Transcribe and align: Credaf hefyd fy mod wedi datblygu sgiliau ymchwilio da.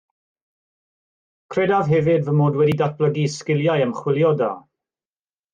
Credaf 1.55 1.91
hefyd 1.93 2.25
fy 2.29 2.35
mod 2.39 2.57
wedi 2.63 2.75
datblygu 2.83 3.29
sgiliau 3.35 3.87
ymchwilio 3.89 4.33
da. 4.45 4.53